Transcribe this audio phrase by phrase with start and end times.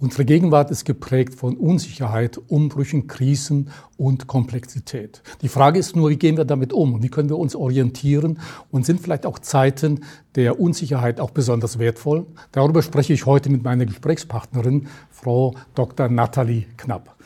[0.00, 5.24] Unsere Gegenwart ist geprägt von Unsicherheit, Umbrüchen, Krisen und Komplexität.
[5.42, 7.02] Die Frage ist nur, wie gehen wir damit um?
[7.02, 8.38] Wie können wir uns orientieren?
[8.70, 10.04] Und sind vielleicht auch Zeiten
[10.36, 12.26] der Unsicherheit auch besonders wertvoll?
[12.52, 16.08] Darüber spreche ich heute mit meiner Gesprächspartnerin, Frau Dr.
[16.08, 17.16] Nathalie Knapp.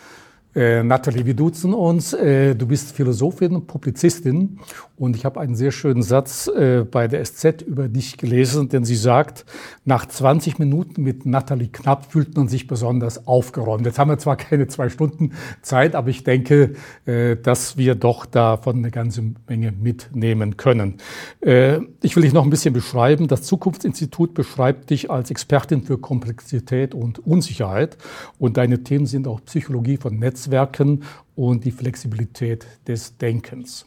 [0.55, 2.15] Äh, Nathalie, wir duzen uns.
[2.15, 4.61] Äh, du bist Philosophin, Publizistin
[5.03, 8.85] und ich habe einen sehr schönen Satz äh, bei der SZ über dich gelesen, denn
[8.85, 9.45] sie sagt,
[9.85, 13.85] nach 20 Minuten mit Nathalie Knapp fühlt man sich besonders aufgeräumt.
[13.85, 18.27] Jetzt haben wir zwar keine zwei Stunden Zeit, aber ich denke, äh, dass wir doch
[18.27, 20.99] davon eine ganze Menge mitnehmen können.
[21.41, 23.27] Äh, ich will dich noch ein bisschen beschreiben.
[23.27, 27.99] Das Zukunftsinstitut beschreibt dich als Expertin für Komplexität und Unsicherheit
[28.39, 31.03] und deine Themen sind auch Psychologie von Netz Netzwerken
[31.35, 33.87] und die Flexibilität des Denkens.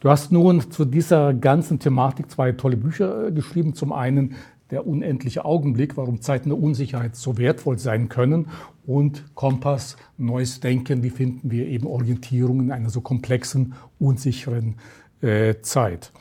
[0.00, 3.74] Du hast nun zu dieser ganzen Thematik zwei tolle Bücher äh, geschrieben.
[3.74, 4.36] Zum einen
[4.70, 8.48] der unendliche Augenblick, warum Zeiten der Unsicherheit so wertvoll sein können
[8.86, 14.76] und Kompass, neues Denken, wie finden wir eben Orientierung in einer so komplexen, unsicheren
[15.22, 16.12] äh, Zeit.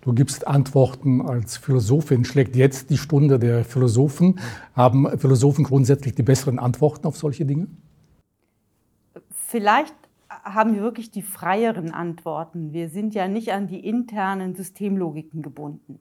[0.00, 2.24] Du gibst Antworten als Philosophin.
[2.24, 4.40] Schlägt jetzt die Stunde der Philosophen?
[4.74, 7.68] Haben Philosophen grundsätzlich die besseren Antworten auf solche Dinge?
[9.54, 9.94] vielleicht
[10.44, 12.72] haben wir wirklich die freieren Antworten.
[12.72, 15.98] Wir sind ja nicht an die internen Systemlogiken gebunden.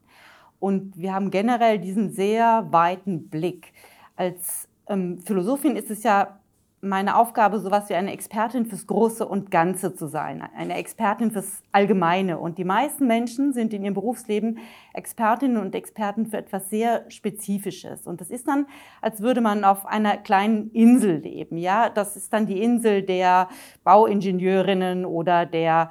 [0.60, 3.74] Und wir haben generell diesen sehr weiten Blick.
[4.16, 6.40] Als ähm, Philosophin ist es ja
[6.84, 11.64] meine Aufgabe, sowas wie eine Expertin fürs Große und Ganze zu sein, eine Expertin fürs
[11.72, 12.38] Allgemeine.
[12.38, 14.60] Und die meisten Menschen sind in ihrem Berufsleben
[14.94, 18.06] Expertinnen und Experten für etwas sehr Spezifisches.
[18.06, 18.68] Und das ist dann,
[19.02, 21.58] als würde man auf einer kleinen Insel leben.
[21.58, 23.48] Ja, das ist dann die Insel der
[23.86, 25.90] Bauingenieurinnen oder der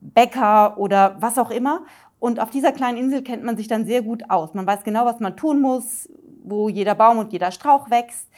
[0.00, 1.84] Bäcker oder was auch immer.
[2.18, 4.52] Und auf dieser kleinen Insel kennt man sich dann sehr gut aus.
[4.52, 6.08] Man weiß genau, was man tun muss,
[6.42, 8.28] wo jeder Baum und jeder Strauch wächst.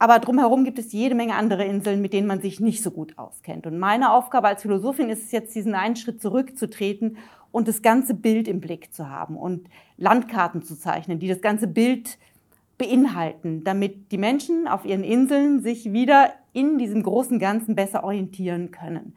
[0.00, 3.18] Aber drumherum gibt es jede Menge andere Inseln, mit denen man sich nicht so gut
[3.18, 3.66] auskennt.
[3.66, 7.18] Und meine Aufgabe als Philosophin ist es jetzt, diesen einen Schritt zurückzutreten
[7.52, 11.66] und das ganze Bild im Blick zu haben und Landkarten zu zeichnen, die das ganze
[11.66, 12.16] Bild
[12.78, 18.70] beinhalten, damit die Menschen auf ihren Inseln sich wieder in diesem großen Ganzen besser orientieren
[18.70, 19.14] können.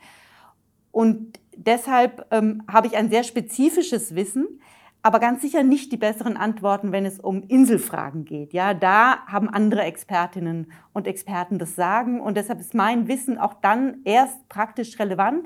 [0.91, 4.59] Und deshalb ähm, habe ich ein sehr spezifisches Wissen,
[5.03, 8.53] aber ganz sicher nicht die besseren Antworten, wenn es um Inselfragen geht.
[8.53, 13.53] Ja, da haben andere Expertinnen und Experten das Sagen und deshalb ist mein Wissen auch
[13.55, 15.45] dann erst praktisch relevant,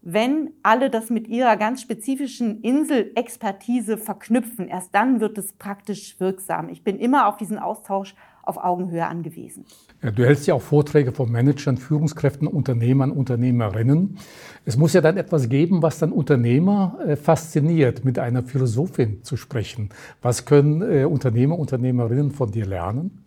[0.00, 4.68] wenn alle das mit ihrer ganz spezifischen Inselexpertise verknüpfen.
[4.68, 6.70] Erst dann wird es praktisch wirksam.
[6.70, 8.14] Ich bin immer auf diesen Austausch
[8.46, 9.64] auf Augenhöhe angewiesen.
[10.00, 14.18] Du hältst ja auch Vorträge von Managern, Führungskräften, Unternehmern, Unternehmerinnen.
[14.64, 19.36] Es muss ja dann etwas geben, was dann Unternehmer äh, fasziniert, mit einer Philosophin zu
[19.36, 19.88] sprechen.
[20.20, 23.24] Was können äh, Unternehmer, Unternehmerinnen von dir lernen?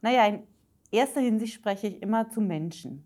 [0.00, 0.40] Naja, in
[0.90, 3.04] erster Hinsicht spreche ich immer zu Menschen,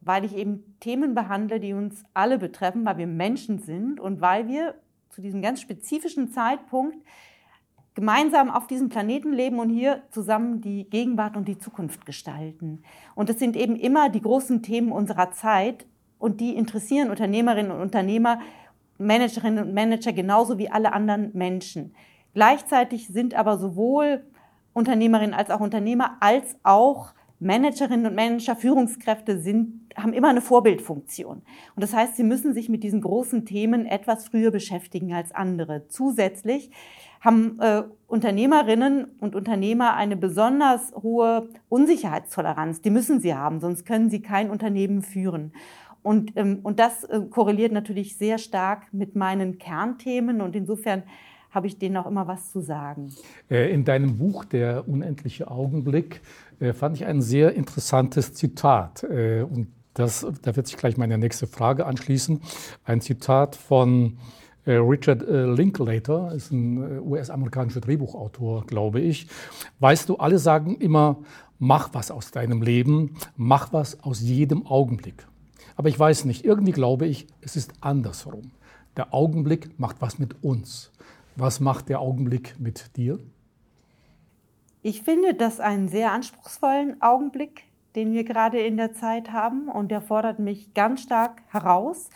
[0.00, 4.48] weil ich eben Themen behandle, die uns alle betreffen, weil wir Menschen sind und weil
[4.48, 4.74] wir
[5.10, 6.96] zu diesem ganz spezifischen Zeitpunkt
[7.94, 12.82] gemeinsam auf diesem Planeten leben und hier zusammen die Gegenwart und die Zukunft gestalten.
[13.14, 15.86] Und es sind eben immer die großen Themen unserer Zeit
[16.18, 18.40] und die interessieren Unternehmerinnen und Unternehmer,
[18.98, 21.94] Managerinnen und Manager genauso wie alle anderen Menschen.
[22.34, 24.22] Gleichzeitig sind aber sowohl
[24.72, 31.38] Unternehmerinnen als auch Unternehmer als auch Managerinnen und Manager, Führungskräfte sind, haben immer eine Vorbildfunktion.
[31.74, 35.88] Und das heißt, sie müssen sich mit diesen großen Themen etwas früher beschäftigen als andere.
[35.88, 36.70] Zusätzlich
[37.20, 42.82] haben äh, Unternehmerinnen und Unternehmer eine besonders hohe Unsicherheitstoleranz.
[42.82, 45.52] Die müssen sie haben, sonst können sie kein Unternehmen führen.
[46.02, 51.02] Und, ähm, und das äh, korreliert natürlich sehr stark mit meinen Kernthemen und insofern
[51.50, 53.12] habe ich denen auch immer was zu sagen.
[53.50, 56.20] Äh, in deinem Buch Der unendliche Augenblick
[56.74, 59.04] fand ich ein sehr interessantes Zitat.
[59.04, 62.40] Äh, und das, da wird sich gleich meine nächste Frage anschließen.
[62.84, 64.18] Ein Zitat von
[64.64, 69.26] äh, Richard äh, Linklater ist ein äh, US-amerikanischer Drehbuchautor, glaube ich.
[69.80, 71.18] Weißt du, alle sagen immer,
[71.58, 75.26] mach was aus deinem Leben, mach was aus jedem Augenblick.
[75.76, 78.52] Aber ich weiß nicht, irgendwie glaube ich, es ist andersrum.
[78.96, 80.90] Der Augenblick macht was mit uns.
[81.36, 83.18] Was macht der Augenblick mit dir?
[84.82, 87.64] Ich finde das einen sehr anspruchsvollen Augenblick,
[87.96, 92.08] den wir gerade in der Zeit haben und der fordert mich ganz stark heraus.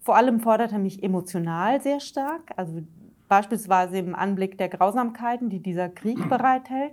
[0.00, 2.82] Vor allem fordert er mich emotional sehr stark, also
[3.28, 6.92] beispielsweise im Anblick der Grausamkeiten, die dieser Krieg bereithält,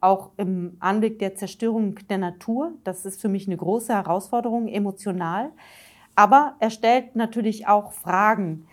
[0.00, 2.72] auch im Anblick der Zerstörung der Natur.
[2.84, 5.52] Das ist für mich eine große Herausforderung emotional.
[6.16, 8.66] Aber er stellt natürlich auch Fragen,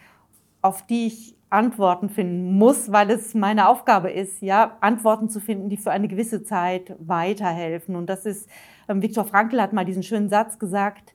[0.62, 5.70] auf die ich Antworten finden muss, weil es meine Aufgabe ist, ja, Antworten zu finden,
[5.70, 7.96] die für eine gewisse Zeit weiterhelfen.
[7.96, 8.50] Und das ist,
[8.90, 11.14] ähm, Viktor Frankl hat mal diesen schönen Satz gesagt,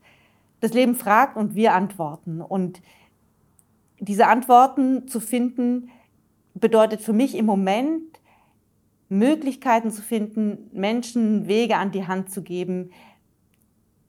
[0.60, 2.40] das Leben fragt und wir antworten.
[2.40, 2.80] Und
[4.00, 5.90] diese Antworten zu finden,
[6.54, 8.02] bedeutet für mich im Moment,
[9.08, 12.90] Möglichkeiten zu finden, Menschen Wege an die Hand zu geben,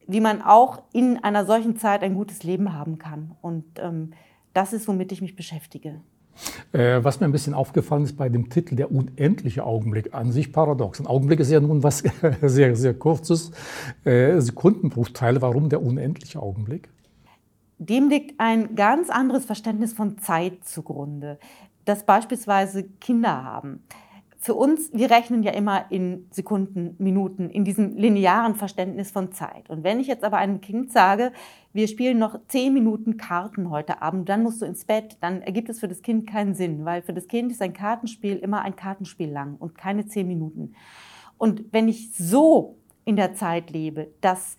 [0.08, 3.36] wie man auch in einer solchen Zeit ein gutes Leben haben kann.
[3.42, 4.12] Und ähm,
[4.54, 6.02] das ist, womit ich mich beschäftige.
[6.72, 10.52] Äh, was mir ein bisschen aufgefallen ist bei dem Titel, der unendliche Augenblick, an sich
[10.52, 11.00] paradox.
[11.00, 12.04] Ein Augenblick ist ja nun was
[12.42, 13.52] sehr, sehr kurzes,
[14.06, 15.42] äh, Sekundenbruchteile.
[15.42, 16.90] Warum der unendliche Augenblick?
[17.78, 21.40] Dem liegt ein ganz anderes Verständnis von Zeit zugrunde,
[21.86, 23.82] das beispielsweise Kinder haben
[24.42, 29.70] für uns, wir rechnen ja immer in Sekunden, Minuten, in diesem linearen Verständnis von Zeit.
[29.70, 31.34] Und wenn ich jetzt aber einem Kind sage,
[31.74, 35.68] wir spielen noch zehn Minuten Karten heute Abend, dann musst du ins Bett, dann ergibt
[35.68, 38.78] es für das Kind keinen Sinn, weil für das Kind ist ein Kartenspiel immer ein
[38.78, 40.74] Kartenspiel lang und keine zehn Minuten.
[41.38, 44.56] Und wenn ich so in der Zeit lebe, dass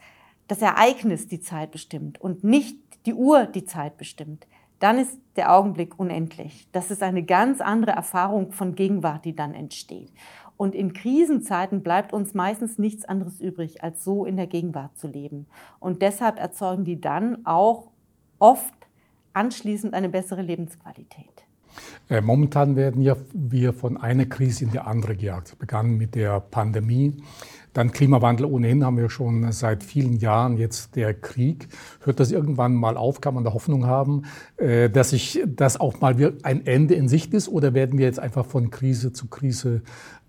[0.47, 4.47] das Ereignis die Zeit bestimmt und nicht die Uhr die Zeit bestimmt,
[4.81, 6.69] dann ist der Augenblick unendlich.
[6.73, 10.13] Das ist eine ganz andere Erfahrung von Gegenwart, die dann entsteht.
[10.57, 15.07] Und in Krisenzeiten bleibt uns meistens nichts anderes übrig, als so in der Gegenwart zu
[15.07, 15.47] leben.
[15.79, 17.91] Und deshalb erzeugen die dann auch
[18.39, 18.75] oft
[19.33, 21.47] anschließend eine bessere Lebensqualität.
[22.09, 25.59] Äh, momentan werden ja wir von einer Krise in die andere gejagt.
[25.59, 27.23] Begann mit der Pandemie,
[27.73, 31.69] dann Klimawandel ohnehin haben wir schon seit vielen Jahren jetzt der Krieg.
[32.03, 33.21] Hört das irgendwann mal auf?
[33.21, 34.25] Kann man da Hoffnung haben,
[34.57, 37.49] äh, dass sich das auch mal ein Ende in Sicht ist?
[37.49, 39.83] Oder werden wir jetzt einfach von Krise zu Krise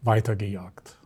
[0.04, 0.98] weitergejagt?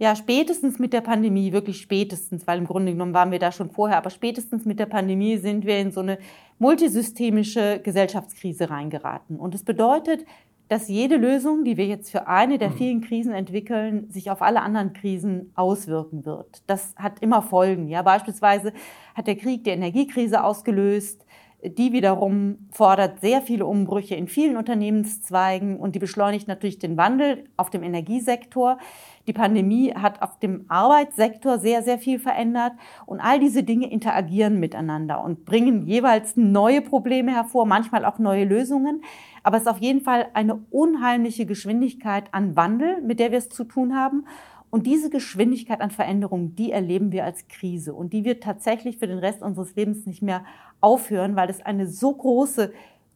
[0.00, 3.70] Ja, spätestens mit der Pandemie, wirklich spätestens, weil im Grunde genommen waren wir da schon
[3.70, 6.18] vorher, aber spätestens mit der Pandemie sind wir in so eine
[6.60, 9.40] multisystemische Gesellschaftskrise reingeraten.
[9.40, 10.24] Und es bedeutet,
[10.68, 12.74] dass jede Lösung, die wir jetzt für eine der mhm.
[12.74, 16.62] vielen Krisen entwickeln, sich auf alle anderen Krisen auswirken wird.
[16.66, 17.88] Das hat immer Folgen.
[17.88, 18.72] Ja, beispielsweise
[19.14, 21.24] hat der Krieg die Energiekrise ausgelöst.
[21.60, 27.48] Die wiederum fordert sehr viele Umbrüche in vielen Unternehmenszweigen und die beschleunigt natürlich den Wandel
[27.56, 28.78] auf dem Energiesektor.
[29.26, 32.74] Die Pandemie hat auf dem Arbeitssektor sehr, sehr viel verändert
[33.06, 38.44] und all diese Dinge interagieren miteinander und bringen jeweils neue Probleme hervor, manchmal auch neue
[38.44, 39.02] Lösungen.
[39.42, 43.48] Aber es ist auf jeden Fall eine unheimliche Geschwindigkeit an Wandel, mit der wir es
[43.48, 44.26] zu tun haben.
[44.70, 49.06] Und diese Geschwindigkeit an Veränderung, die erleben wir als Krise und die wird tatsächlich für
[49.06, 50.44] den Rest unseres Lebens nicht mehr
[50.80, 52.72] aufhören, weil es eine so große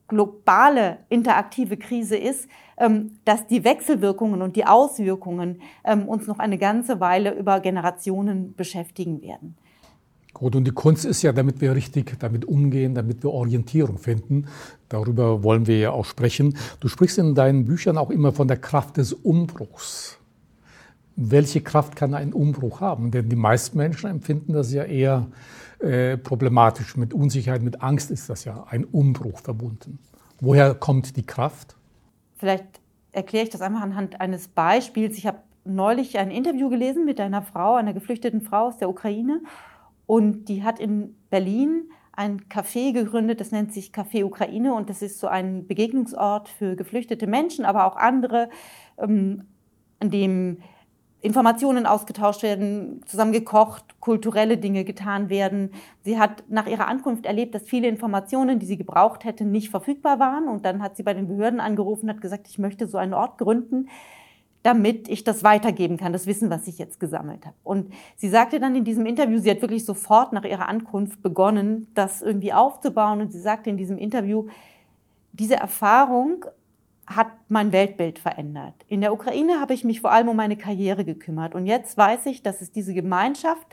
[0.09, 6.59] globale interaktive Krise ist, ähm, dass die Wechselwirkungen und die Auswirkungen ähm, uns noch eine
[6.59, 9.57] ganze Weile über Generationen beschäftigen werden.
[10.35, 14.47] Gut, und die Kunst ist ja, damit wir richtig damit umgehen, damit wir Orientierung finden.
[14.89, 16.57] Darüber wollen wir ja auch sprechen.
[16.81, 20.19] Du sprichst in deinen Büchern auch immer von der Kraft des Umbruchs.
[21.17, 23.11] Welche Kraft kann ein Umbruch haben?
[23.11, 25.27] Denn die meisten Menschen empfinden das ja eher
[25.79, 26.97] äh, problematisch.
[26.97, 29.99] Mit Unsicherheit, mit Angst ist das ja ein Umbruch verbunden.
[30.41, 31.77] Woher kommt die Kraft?
[32.37, 32.65] Vielleicht
[33.13, 35.17] erkläre ich das einfach anhand eines Beispiels.
[35.19, 39.41] Ich habe neulich ein Interview gelesen mit einer Frau, einer geflüchteten Frau aus der Ukraine.
[40.07, 45.01] Und die hat in Berlin ein Café gegründet, das nennt sich Café Ukraine und das
[45.01, 48.51] ist so ein Begegnungsort für geflüchtete Menschen, aber auch andere,
[48.99, 49.45] ähm,
[49.99, 50.59] an dem
[51.23, 55.71] Informationen ausgetauscht werden, zusammen gekocht, kulturelle Dinge getan werden.
[56.03, 60.19] Sie hat nach ihrer Ankunft erlebt, dass viele Informationen, die sie gebraucht hätte, nicht verfügbar
[60.19, 60.49] waren.
[60.49, 63.15] Und dann hat sie bei den Behörden angerufen und hat gesagt, ich möchte so einen
[63.15, 63.89] Ort gründen,
[64.63, 67.57] damit ich das weitergeben kann, das Wissen, was ich jetzt gesammelt habe.
[67.65, 71.89] Und sie sagte dann in diesem Interview, sie hat wirklich sofort nach ihrer Ankunft begonnen,
[71.95, 73.21] das irgendwie aufzubauen.
[73.21, 74.47] Und sie sagte in diesem Interview,
[75.33, 76.45] diese Erfahrung
[77.07, 78.75] hat mein Weltbild verändert.
[78.87, 81.55] In der Ukraine habe ich mich vor allem um meine Karriere gekümmert.
[81.55, 83.67] Und jetzt weiß ich, dass es diese Gemeinschaft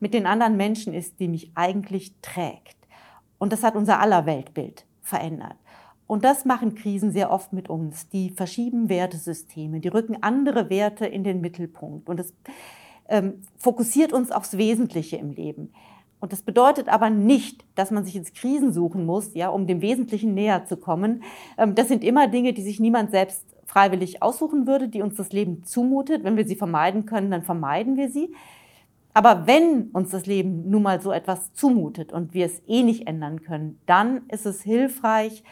[0.00, 2.76] mit den anderen Menschen ist, die mich eigentlich trägt.
[3.38, 5.56] Und das hat unser aller Weltbild verändert.
[6.06, 8.08] Und das machen Krisen sehr oft mit uns.
[8.10, 12.34] Die verschieben Wertesysteme, die rücken andere Werte in den Mittelpunkt und das
[13.08, 15.72] ähm, fokussiert uns aufs Wesentliche im Leben.
[16.20, 19.82] Und das bedeutet aber nicht, dass man sich ins Krisen suchen muss, ja, um dem
[19.82, 21.22] Wesentlichen näher zu kommen.
[21.58, 25.32] Ähm, das sind immer Dinge, die sich niemand selbst freiwillig aussuchen würde, die uns das
[25.32, 26.24] Leben zumutet.
[26.24, 28.34] Wenn wir sie vermeiden können, dann vermeiden wir sie.
[29.12, 33.06] Aber wenn uns das Leben nun mal so etwas zumutet und wir es eh nicht
[33.06, 35.44] ändern können, dann ist es hilfreich,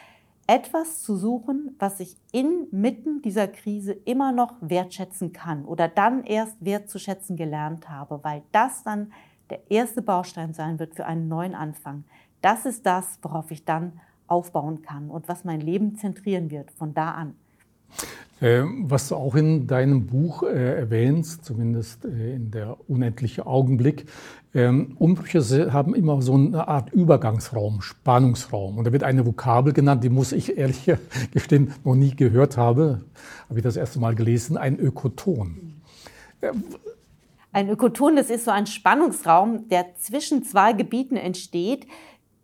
[0.47, 6.63] etwas zu suchen, was ich inmitten dieser Krise immer noch wertschätzen kann oder dann erst
[6.63, 9.13] wertzuschätzen gelernt habe, weil das dann
[9.49, 12.03] der erste Baustein sein wird für einen neuen Anfang.
[12.41, 16.93] Das ist das, worauf ich dann aufbauen kann und was mein Leben zentrieren wird von
[16.93, 17.35] da an.
[18.43, 24.05] Ähm, was du auch in deinem Buch äh, erwähnst, zumindest äh, in der unendliche Augenblick,
[24.53, 28.77] ähm, Umbrüche haben immer so eine Art Übergangsraum, Spannungsraum.
[28.77, 30.91] Und da wird eine Vokabel genannt, die muss ich ehrlich
[31.31, 33.01] gestehen noch nie gehört habe,
[33.47, 35.81] habe ich das erste Mal gelesen, ein Ökoton.
[37.53, 41.87] Ein Ökoton, das ist so ein Spannungsraum, der zwischen zwei Gebieten entsteht,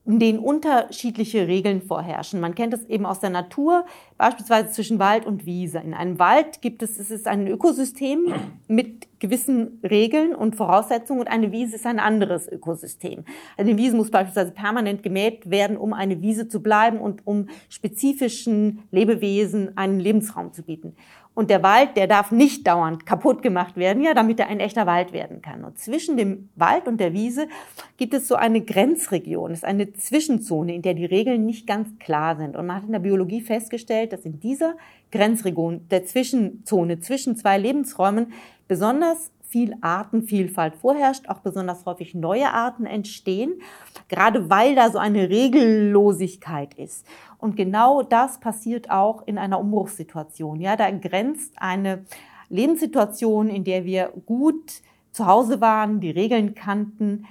[0.09, 2.39] in denen unterschiedliche Regeln vorherrschen.
[2.39, 3.85] Man kennt es eben aus der Natur,
[4.17, 5.77] beispielsweise zwischen Wald und Wiese.
[5.77, 8.33] In einem Wald gibt es, es ist ein Ökosystem
[8.67, 13.23] mit gewissen Regeln und Voraussetzungen und eine Wiese ist ein anderes Ökosystem.
[13.55, 18.79] Eine Wiese muss beispielsweise permanent gemäht werden, um eine Wiese zu bleiben und um spezifischen
[18.89, 20.95] Lebewesen einen Lebensraum zu bieten.
[21.39, 24.85] Und der Wald, der darf nicht dauernd kaputt gemacht werden, ja, damit er ein echter
[24.85, 25.63] Wald werden kann.
[25.63, 27.47] Und zwischen dem Wald und der Wiese
[27.95, 32.35] gibt es so eine Grenzregion, ist eine Zwischenzone, in der die Regeln nicht ganz klar
[32.35, 32.57] sind.
[32.57, 34.73] Und man hat in der Biologie festgestellt, dass in dieser
[35.13, 38.33] Grenzregion, der Zwischenzone zwischen zwei Lebensräumen,
[38.67, 43.61] besonders viel Artenvielfalt vorherrscht, auch besonders häufig neue Arten entstehen,
[44.09, 47.07] gerade weil da so eine Regellosigkeit ist.
[47.39, 50.59] Und genau das passiert auch in einer Umbruchssituation.
[50.59, 52.05] Ja, da grenzt eine
[52.49, 54.81] Lebenssituation, in der wir gut
[55.11, 57.25] zu Hause waren, die Regeln kannten,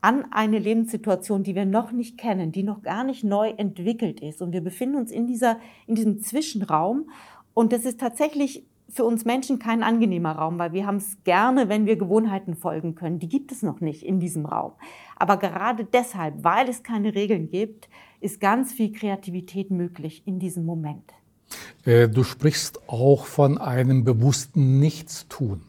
[0.00, 4.40] an eine Lebenssituation, die wir noch nicht kennen, die noch gar nicht neu entwickelt ist.
[4.40, 7.10] Und wir befinden uns in dieser, in diesem Zwischenraum.
[7.52, 11.68] Und das ist tatsächlich für uns Menschen kein angenehmer Raum, weil wir haben es gerne,
[11.68, 13.18] wenn wir Gewohnheiten folgen können.
[13.18, 14.72] Die gibt es noch nicht in diesem Raum.
[15.16, 17.88] Aber gerade deshalb, weil es keine Regeln gibt,
[18.20, 21.12] ist ganz viel Kreativität möglich in diesem Moment.
[21.84, 25.62] Äh, du sprichst auch von einem bewussten Nichtstun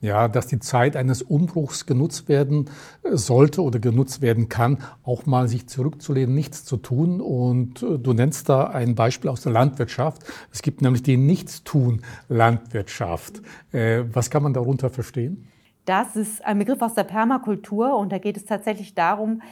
[0.00, 2.68] ja, dass die Zeit eines Umbruchs genutzt werden
[3.02, 7.20] äh, sollte oder genutzt werden kann, auch mal sich zurückzulehnen, nichts zu tun.
[7.20, 10.22] Und äh, du nennst da ein Beispiel aus der Landwirtschaft.
[10.52, 13.42] Es gibt nämlich die Nichtstun-Landwirtschaft.
[13.72, 15.48] Was kann man darunter verstehen?
[15.84, 19.42] Das ist ein Begriff aus der Permakultur und da geht es tatsächlich darum,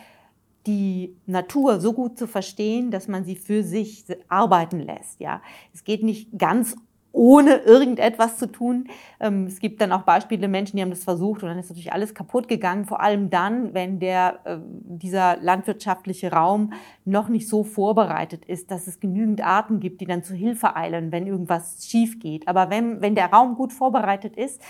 [0.66, 5.20] die Natur so gut zu verstehen, dass man sie für sich arbeiten lässt.
[5.20, 5.42] Ja,
[5.72, 6.76] es geht nicht ganz
[7.14, 8.88] ohne irgendetwas zu tun.
[9.20, 11.92] Ähm, es gibt dann auch Beispiele Menschen, die haben das versucht und dann ist natürlich
[11.92, 12.84] alles kaputt gegangen.
[12.84, 16.72] Vor allem dann, wenn der, äh, dieser landwirtschaftliche Raum
[17.04, 21.12] noch nicht so vorbereitet ist, dass es genügend Arten gibt, die dann zu Hilfe eilen,
[21.12, 22.48] wenn irgendwas schief geht.
[22.48, 24.60] Aber wenn, wenn der Raum gut vorbereitet ist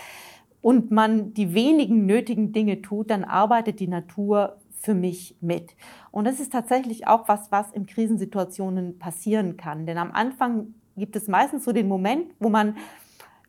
[0.61, 5.75] und man die wenigen nötigen Dinge tut, dann arbeitet die Natur für mich mit.
[6.11, 9.87] Und das ist tatsächlich auch was, was in Krisensituationen passieren kann.
[9.87, 12.77] Denn am Anfang gibt es meistens so den Moment, wo man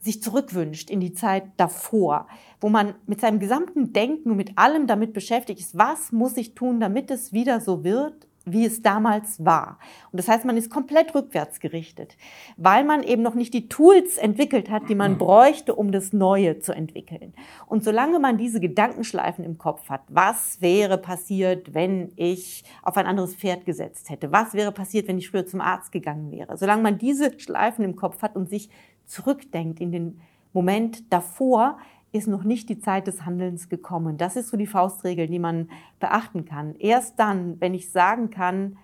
[0.01, 2.27] sich zurückwünscht in die Zeit davor,
[2.61, 6.55] wo man mit seinem gesamten Denken und mit allem damit beschäftigt ist, was muss ich
[6.55, 9.79] tun, damit es wieder so wird, wie es damals war.
[10.13, 12.17] Und das heißt, man ist komplett rückwärts gerichtet,
[12.57, 15.19] weil man eben noch nicht die Tools entwickelt hat, die man mhm.
[15.19, 17.35] bräuchte, um das Neue zu entwickeln.
[17.67, 23.07] Und solange man diese Gedankenschleifen im Kopf hat, was wäre passiert, wenn ich auf ein
[23.07, 24.31] anderes Pferd gesetzt hätte?
[24.31, 26.57] Was wäre passiert, wenn ich früher zum Arzt gegangen wäre?
[26.57, 28.71] Solange man diese Schleifen im Kopf hat und sich
[29.07, 30.21] zurückdenkt in den
[30.53, 31.79] Moment davor,
[32.17, 34.17] ist noch nicht die Zeit des Handelns gekommen.
[34.17, 35.71] Das ist so die Faustregel, die man
[36.01, 36.75] beachten kann.
[36.77, 38.79] Erst dann, wenn ich sagen kann,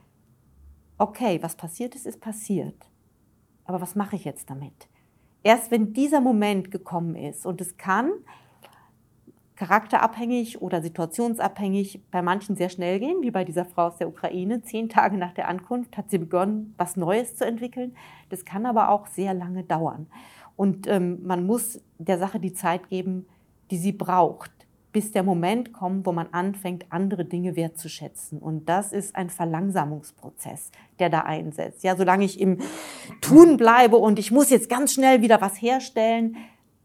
[0.98, 2.76] okay, was passiert ist, ist passiert.
[3.64, 4.88] Aber was mache ich jetzt damit?
[5.42, 8.12] Erst wenn dieser Moment gekommen ist und es kann
[9.56, 14.62] charakterabhängig oder situationsabhängig bei manchen sehr schnell gehen, wie bei dieser Frau aus der Ukraine.
[14.62, 17.94] Zehn Tage nach der Ankunft hat sie begonnen, was Neues zu entwickeln.
[18.28, 20.08] Das kann aber auch sehr lange dauern.
[20.56, 23.26] Und ähm, man muss der Sache die Zeit geben,
[23.70, 24.50] die sie braucht,
[24.92, 28.38] bis der Moment kommt, wo man anfängt, andere Dinge wertzuschätzen.
[28.38, 31.82] Und das ist ein Verlangsamungsprozess, der da einsetzt.
[31.82, 32.58] Ja, solange ich im
[33.20, 36.36] Tun bleibe und ich muss jetzt ganz schnell wieder was herstellen,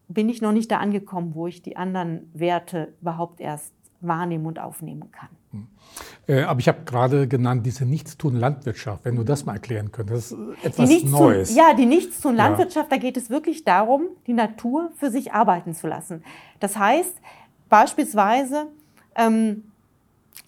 [0.08, 4.58] bin ich noch nicht da angekommen, wo ich die anderen Werte überhaupt erst wahrnehmen und
[4.58, 5.28] aufnehmen kann.
[5.50, 5.66] Hm.
[6.26, 10.32] Äh, aber ich habe gerade genannt, diese Nichtstun-Landwirtschaft, wenn du das mal erklären könntest.
[10.32, 11.54] Das ist etwas Neues.
[11.54, 12.96] Ja, die Nichtstun-Landwirtschaft, ja.
[12.96, 16.22] da geht es wirklich darum, die Natur für sich arbeiten zu lassen.
[16.60, 17.14] Das heißt,
[17.68, 18.66] beispielsweise
[19.16, 19.64] ähm,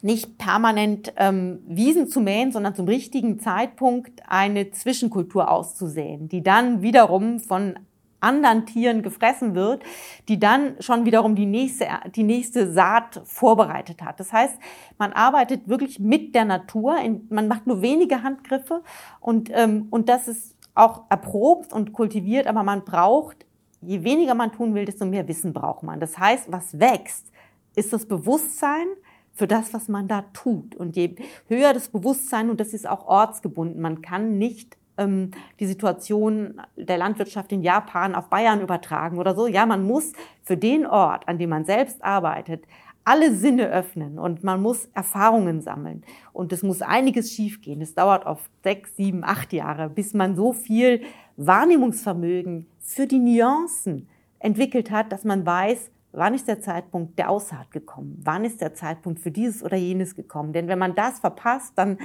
[0.03, 6.83] nicht permanent ähm, Wiesen zu mähen, sondern zum richtigen Zeitpunkt eine Zwischenkultur auszusäen, die dann
[6.83, 7.79] wiederum von
[8.21, 9.83] anderen Tieren gefressen wird,
[10.29, 14.21] die dann schon wiederum die nächste, die nächste Saat vorbereitet hat.
[14.21, 14.59] Das heißt,
[14.99, 16.97] man arbeitet wirklich mit der Natur,
[17.29, 18.83] man macht nur wenige Handgriffe
[19.21, 23.45] und, ähm, und das ist auch erprobt und kultiviert, aber man braucht,
[23.83, 26.01] je weniger man tun will, desto mehr Wissen braucht man.
[26.01, 27.31] Das heißt, was wächst,
[27.75, 28.87] ist das Bewusstsein
[29.33, 30.75] für das, was man da tut.
[30.75, 31.17] Und je
[31.49, 36.99] höher das Bewusstsein, und das ist auch ortsgebunden, man kann nicht ähm, die Situation der
[36.99, 39.47] Landwirtschaft in Japan auf Bayern übertragen oder so.
[39.47, 42.65] Ja, man muss für den Ort, an dem man selbst arbeitet,
[43.05, 46.05] alle Sinne öffnen und man muss Erfahrungen sammeln.
[46.33, 47.81] Und es muss einiges schiefgehen.
[47.81, 51.03] Es dauert oft sechs, sieben, acht Jahre, bis man so viel
[51.37, 57.71] Wahrnehmungsvermögen für die Nuancen entwickelt hat, dass man weiß, wann ist der Zeitpunkt der Aussaat
[57.71, 58.21] gekommen?
[58.23, 60.53] Wann ist der Zeitpunkt für dieses oder jenes gekommen?
[60.53, 61.99] Denn wenn man das verpasst, dann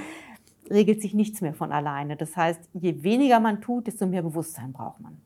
[0.70, 2.16] regelt sich nichts mehr von alleine.
[2.16, 5.18] Das heißt, je weniger man tut, desto mehr Bewusstsein braucht man.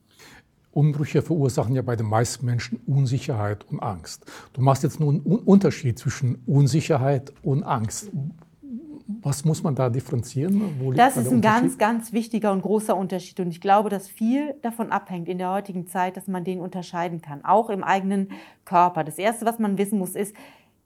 [0.73, 4.25] Umbrüche verursachen ja bei den meisten Menschen Unsicherheit und Angst.
[4.53, 8.11] Du machst jetzt nur einen Unterschied zwischen Unsicherheit und Angst.
[9.23, 10.95] Was muss man da differenzieren?
[10.95, 13.41] das ist ein ganz, ganz wichtiger und großer Unterschied.
[13.41, 17.21] Und ich glaube, dass viel davon abhängt in der heutigen Zeit, dass man den unterscheiden
[17.21, 18.29] kann, auch im eigenen
[18.65, 19.03] Körper.
[19.03, 20.37] Das Erste, was man wissen muss, ist,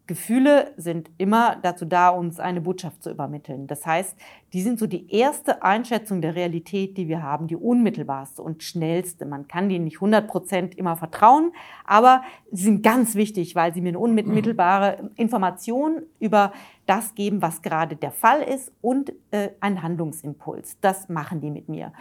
[0.06, 3.66] Gefühle sind immer dazu da, uns eine Botschaft zu übermitteln.
[3.66, 4.14] Das heißt,
[4.52, 9.24] die sind so die erste Einschätzung der Realität, die wir haben, die unmittelbarste und schnellste.
[9.24, 11.52] Man kann denen nicht 100 Prozent immer vertrauen,
[11.86, 16.52] aber sie sind ganz wichtig, weil sie mir eine unmittelbare Information über
[16.84, 20.76] das geben, was gerade der Fall ist und äh, einen Handlungsimpuls.
[20.82, 21.94] Das machen die mit mir.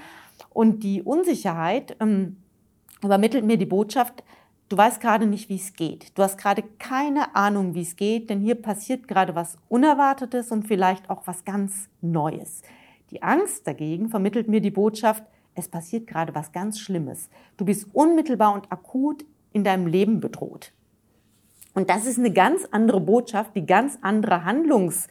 [0.50, 2.36] Und die Unsicherheit ähm,
[3.01, 4.25] übermittelt mir die Botschaft,
[4.70, 6.17] Du weißt gerade nicht, wie es geht.
[6.17, 10.67] Du hast gerade keine Ahnung, wie es geht, denn hier passiert gerade was Unerwartetes und
[10.67, 12.62] vielleicht auch was ganz Neues.
[13.12, 15.24] Die Angst dagegen vermittelt mir die Botschaft,
[15.55, 17.29] es passiert gerade was ganz Schlimmes.
[17.58, 20.72] Du bist unmittelbar und akut in deinem Leben bedroht.
[21.75, 25.08] Und das ist eine ganz andere Botschaft, die ganz andere Handlungs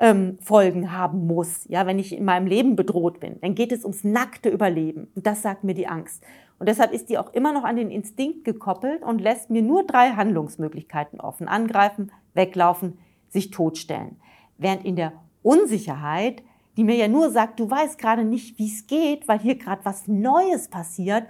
[0.00, 4.02] ähm, haben muss, ja, wenn ich in meinem Leben bedroht bin, dann geht es ums
[4.02, 5.08] nackte Überleben.
[5.14, 6.24] Und das sagt mir die Angst.
[6.60, 9.86] Und deshalb ist die auch immer noch an den Instinkt gekoppelt und lässt mir nur
[9.86, 11.48] drei Handlungsmöglichkeiten offen.
[11.48, 12.98] Angreifen, weglaufen,
[13.30, 14.20] sich totstellen.
[14.58, 16.42] Während in der Unsicherheit,
[16.76, 19.86] die mir ja nur sagt, du weißt gerade nicht, wie es geht, weil hier gerade
[19.86, 21.24] was Neues passiert,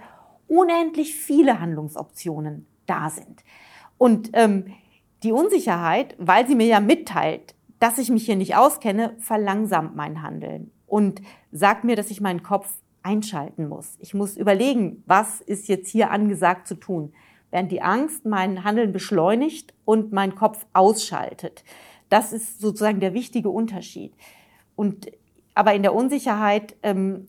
[0.49, 3.45] unendlich viele Handlungsoptionen da sind.
[3.97, 4.65] Und ähm,
[5.23, 10.21] die Unsicherheit, weil sie mir ja mitteilt, dass ich mich hier nicht auskenne, verlangsamt mein
[10.21, 11.21] Handeln und
[11.53, 12.67] sagt mir, dass ich meinen Kopf
[13.03, 13.97] einschalten muss.
[13.99, 17.13] Ich muss überlegen, was ist jetzt hier angesagt zu tun,
[17.49, 21.63] während die Angst mein Handeln beschleunigt und mein Kopf ausschaltet.
[22.09, 24.13] Das ist sozusagen der wichtige Unterschied.
[24.75, 25.11] Und
[25.53, 27.27] aber in der Unsicherheit ähm,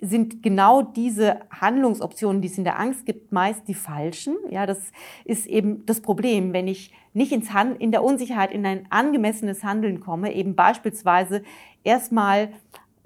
[0.00, 4.36] sind genau diese Handlungsoptionen, die es in der Angst gibt, meist die falschen.
[4.50, 4.92] Ja, das
[5.24, 9.64] ist eben das Problem, wenn ich nicht ins Hand, in der Unsicherheit in ein angemessenes
[9.64, 11.42] Handeln komme, eben beispielsweise
[11.82, 12.50] erstmal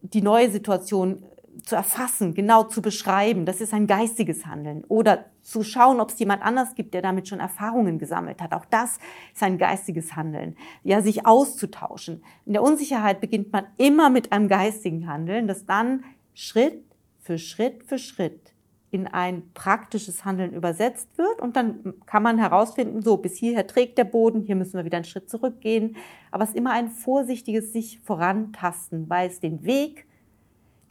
[0.03, 1.23] die neue Situation
[1.65, 3.45] zu erfassen, genau zu beschreiben.
[3.45, 4.85] Das ist ein geistiges Handeln.
[4.89, 8.53] Oder zu schauen, ob es jemand anders gibt, der damit schon Erfahrungen gesammelt hat.
[8.53, 8.99] Auch das
[9.35, 10.57] ist ein geistiges Handeln.
[10.83, 12.23] Ja, sich auszutauschen.
[12.47, 16.85] In der Unsicherheit beginnt man immer mit einem geistigen Handeln, das dann Schritt
[17.21, 18.53] für Schritt für Schritt
[18.91, 23.97] in ein praktisches Handeln übersetzt wird und dann kann man herausfinden, so bis hierher trägt
[23.97, 25.97] der Boden, hier müssen wir wieder einen Schritt zurückgehen,
[26.31, 30.07] aber es ist immer ein vorsichtiges sich vorantasten, weil es den Weg,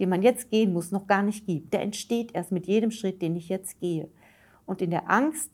[0.01, 1.73] den man jetzt gehen muss, noch gar nicht gibt.
[1.73, 4.09] Der entsteht erst mit jedem Schritt, den ich jetzt gehe.
[4.65, 5.51] Und in der Angst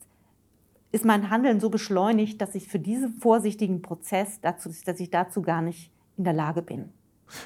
[0.90, 5.42] ist mein Handeln so beschleunigt, dass ich für diesen vorsichtigen Prozess dazu, dass ich dazu
[5.42, 6.86] gar nicht in der Lage bin.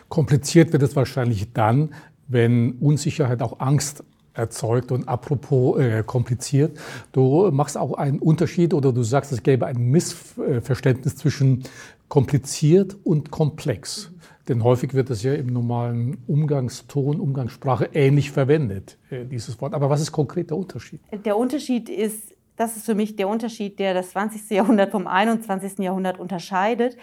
[0.08, 1.92] Kompliziert wird es wahrscheinlich dann,
[2.28, 6.78] wenn Unsicherheit auch Angst erzeugt und apropos äh, kompliziert.
[7.10, 11.64] Du machst auch einen Unterschied oder du sagst, es gäbe ein Missverständnis zwischen
[12.08, 14.11] kompliziert und komplex.
[14.48, 19.74] Denn häufig wird es ja im normalen Umgangston, Umgangssprache ähnlich verwendet, äh, dieses Wort.
[19.74, 21.00] Aber was ist konkret der Unterschied?
[21.24, 24.50] Der Unterschied ist, das ist für mich der Unterschied, der das 20.
[24.50, 25.78] Jahrhundert vom 21.
[25.78, 26.96] Jahrhundert unterscheidet.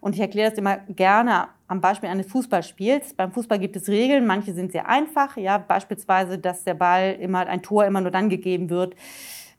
[0.00, 3.14] Und ich erkläre das immer gerne am Beispiel eines Fußballspiels.
[3.14, 5.36] Beim Fußball gibt es Regeln, manche sind sehr einfach.
[5.36, 8.94] Ja, beispielsweise, dass der Ball immer, ein Tor immer nur dann gegeben wird,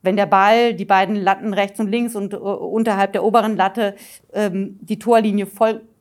[0.02, 3.96] wenn der Ball die beiden Latten rechts und links und uh, unterhalb der oberen Latte
[4.32, 5.46] ähm, die Torlinie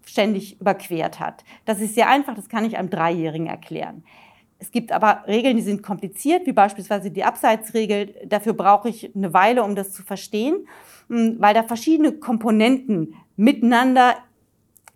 [0.08, 1.44] vollständig überquert hat.
[1.66, 4.04] Das ist sehr einfach, das kann ich einem Dreijährigen erklären.
[4.58, 8.16] Es gibt aber Regeln, die sind kompliziert, wie beispielsweise die Abseitsregel.
[8.26, 10.68] Dafür brauche ich eine Weile, um das zu verstehen,
[11.10, 14.16] hm, weil da verschiedene Komponenten miteinander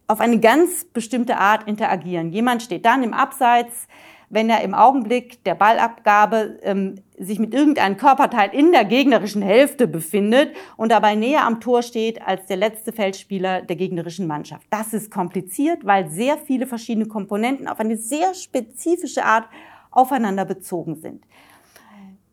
[0.08, 2.32] auf eine ganz bestimmte Art interagieren.
[2.32, 3.88] Jemand steht dann im Abseits,
[4.30, 9.88] wenn er im Augenblick der Ballabgabe ähm, sich mit irgendeinem Körperteil in der gegnerischen Hälfte
[9.88, 14.66] befindet und dabei näher am Tor steht als der letzte Feldspieler der gegnerischen Mannschaft.
[14.70, 19.46] Das ist kompliziert, weil sehr viele verschiedene Komponenten auf eine sehr spezifische Art
[19.92, 21.24] aufeinander bezogen sind.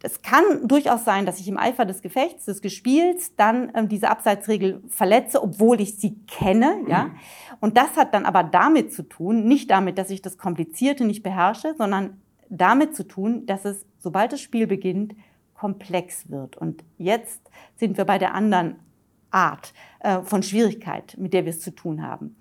[0.00, 4.08] es kann durchaus sein, dass ich im Eifer des Gefechts, des Gespiels, dann ähm, diese
[4.08, 6.84] Abseitsregel verletze, obwohl ich sie kenne.
[6.86, 7.04] Ja?
[7.04, 7.10] Mhm.
[7.60, 11.24] Und das hat dann aber damit zu tun, nicht damit, dass ich das Komplizierte nicht
[11.24, 15.14] beherrsche, sondern damit zu tun, dass es, sobald das Spiel beginnt,
[15.52, 16.56] komplex wird.
[16.56, 17.42] Und jetzt
[17.76, 18.76] sind wir bei der anderen
[19.30, 22.36] Art äh, von Schwierigkeit, mit der wir es zu tun haben.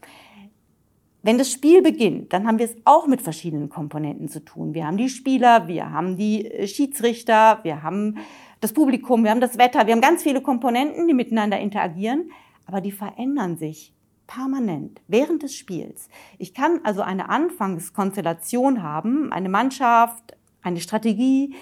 [1.24, 4.74] Wenn das Spiel beginnt, dann haben wir es auch mit verschiedenen Komponenten zu tun.
[4.74, 8.20] Wir haben die Spieler, wir haben die äh, Schiedsrichter, wir haben
[8.62, 12.32] das Publikum, wir haben das Wetter, wir haben ganz viele Komponenten, die miteinander interagieren,
[12.66, 13.94] aber die verändern sich
[14.26, 16.08] permanent während des Spiels.
[16.38, 21.56] Ich kann also eine Anfangskonstellation haben, eine Mannschaft, eine Strategie,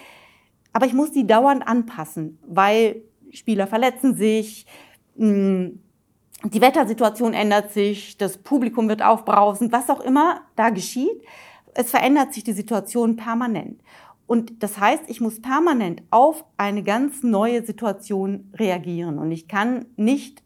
[0.73, 4.65] aber ich muss die dauernd anpassen, weil Spieler verletzen sich,
[5.17, 5.79] hm,
[6.43, 11.23] die Wettersituation ändert sich, das Publikum wird aufbrausend, was auch immer da geschieht.
[11.73, 13.81] Es verändert sich die Situation permanent.
[14.27, 19.19] Und das heißt, ich muss permanent auf eine ganz neue Situation reagieren.
[19.19, 20.43] Und ich kann nicht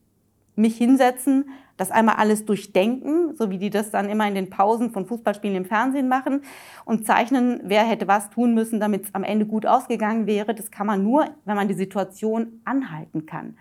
[0.55, 1.49] mich hinsetzen,
[1.79, 5.55] das einmal alles durchdenken, so wie die das dann immer in den Pausen von Fußballspielen
[5.55, 6.41] im Fernsehen machen
[6.83, 10.53] und zeichnen, wer hätte was tun müssen, damit es am Ende gut ausgegangen wäre.
[10.53, 13.55] Das kann man nur, wenn man die Situation anhalten kann.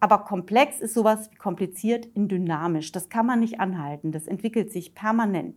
[0.00, 2.92] Aber komplex ist sowas wie kompliziert in dynamisch.
[2.92, 4.10] Das kann man nicht anhalten.
[4.10, 5.56] Das entwickelt sich permanent.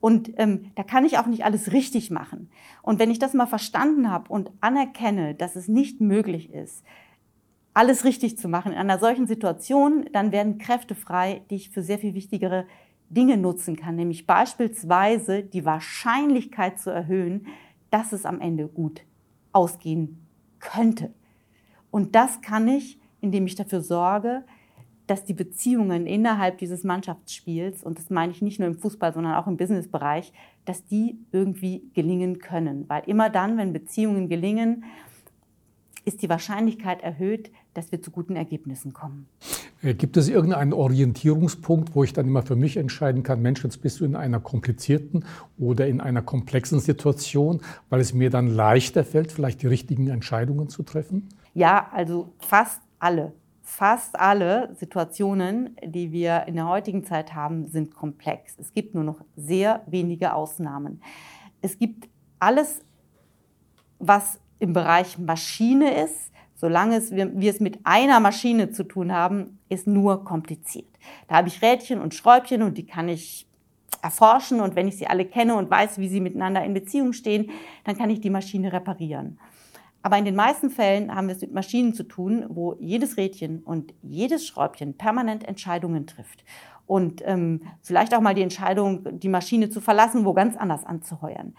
[0.00, 2.48] Und ähm, da kann ich auch nicht alles richtig machen.
[2.80, 6.84] Und wenn ich das mal verstanden habe und anerkenne, dass es nicht möglich ist,
[7.74, 11.82] alles richtig zu machen in einer solchen Situation, dann werden Kräfte frei, die ich für
[11.82, 12.66] sehr viel wichtigere
[13.10, 17.46] Dinge nutzen kann, nämlich beispielsweise die Wahrscheinlichkeit zu erhöhen,
[17.90, 19.02] dass es am Ende gut
[19.52, 20.26] ausgehen
[20.58, 21.12] könnte.
[21.90, 24.44] Und das kann ich indem ich dafür sorge,
[25.06, 29.34] dass die Beziehungen innerhalb dieses Mannschaftsspiels, und das meine ich nicht nur im Fußball, sondern
[29.34, 30.32] auch im Businessbereich,
[30.64, 32.88] dass die irgendwie gelingen können.
[32.88, 34.84] Weil immer dann, wenn Beziehungen gelingen,
[36.04, 39.26] ist die Wahrscheinlichkeit erhöht, dass wir zu guten Ergebnissen kommen.
[39.82, 43.82] Äh, gibt es irgendeinen Orientierungspunkt, wo ich dann immer für mich entscheiden kann, Mensch, jetzt
[43.82, 45.24] bist du in einer komplizierten
[45.58, 47.60] oder in einer komplexen Situation,
[47.90, 51.28] weil es mir dann leichter fällt, vielleicht die richtigen Entscheidungen zu treffen?
[51.52, 53.32] Ja, also fast alle,
[53.62, 58.54] fast alle Situationen, die wir in der heutigen Zeit haben, sind komplex.
[58.58, 61.02] Es gibt nur noch sehr wenige Ausnahmen.
[61.60, 62.08] Es gibt
[62.38, 62.80] alles,
[63.98, 66.32] was im Bereich Maschine ist,
[66.64, 70.88] solange es, wir, wir es mit einer Maschine zu tun haben, ist nur kompliziert.
[71.28, 73.46] Da habe ich Rädchen und Schräubchen und die kann ich
[74.00, 77.50] erforschen und wenn ich sie alle kenne und weiß, wie sie miteinander in Beziehung stehen,
[77.84, 79.38] dann kann ich die Maschine reparieren.
[80.00, 83.62] Aber in den meisten Fällen haben wir es mit Maschinen zu tun, wo jedes Rädchen
[83.62, 86.44] und jedes Schräubchen permanent Entscheidungen trifft.
[86.86, 91.54] Und ähm, vielleicht auch mal die Entscheidung, die Maschine zu verlassen, wo ganz anders anzuheuern.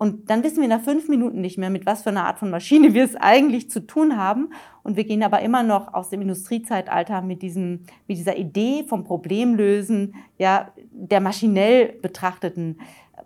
[0.00, 2.48] Und dann wissen wir nach fünf Minuten nicht mehr, mit was für einer Art von
[2.48, 4.48] Maschine wir es eigentlich zu tun haben.
[4.82, 9.04] Und wir gehen aber immer noch aus dem Industriezeitalter mit, diesem, mit dieser Idee vom
[9.04, 12.80] Problemlösen, ja, der maschinell betrachteten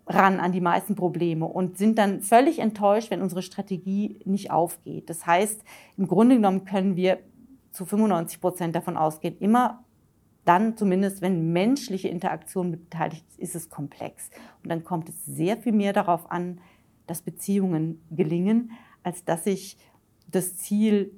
[0.08, 5.08] ran an die meisten Probleme und sind dann völlig enttäuscht, wenn unsere Strategie nicht aufgeht.
[5.08, 5.62] Das heißt,
[5.96, 7.20] im Grunde genommen können wir
[7.70, 9.83] zu 95 Prozent davon ausgehen, immer
[10.44, 14.30] dann zumindest, wenn menschliche Interaktion beteiligt ist, ist es komplex.
[14.62, 16.60] Und dann kommt es sehr viel mehr darauf an,
[17.06, 19.76] dass Beziehungen gelingen, als dass ich
[20.30, 21.12] das Ziel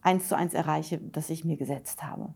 [0.00, 2.32] eins zu eins erreiche, das ich mir gesetzt habe.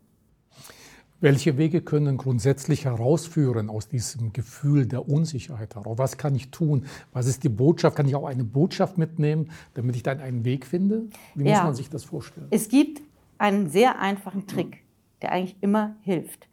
[1.21, 5.97] Welche Wege können grundsätzlich herausführen aus diesem Gefühl der Unsicherheit heraus?
[5.97, 6.87] Was kann ich tun?
[7.13, 7.97] Was ist die Botschaft?
[7.97, 11.05] Kann ich auch eine Botschaft mitnehmen, damit ich dann einen Weg finde?
[11.37, 11.55] Wie ja.
[11.55, 12.49] muss man sich das vorstellen?
[12.51, 13.03] Es gibt
[13.39, 14.82] einen sehr einfachen Trick,
[15.23, 16.49] der eigentlich immer hilft.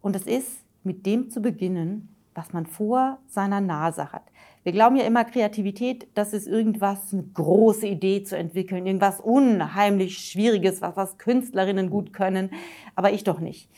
[0.00, 4.22] Und das ist, mit dem zu beginnen, was man vor seiner Nase hat.
[4.64, 10.18] Wir glauben ja immer, Kreativität, das ist irgendwas, eine große Idee zu entwickeln, irgendwas unheimlich
[10.18, 12.50] Schwieriges, was, was Künstlerinnen gut können,
[12.94, 13.68] aber ich doch nicht.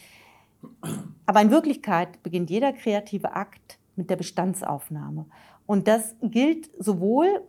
[1.26, 5.26] Aber in Wirklichkeit beginnt jeder kreative Akt mit der Bestandsaufnahme.
[5.66, 7.42] Und das gilt sowohl